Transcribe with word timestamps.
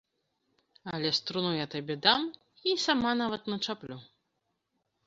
Але 0.93 1.11
струну 1.17 1.51
я 1.59 1.67
табе 1.75 1.99
дам 2.09 2.27
і 2.73 2.77
сама 2.87 3.11
нават 3.23 3.43
начаплю. 3.55 3.95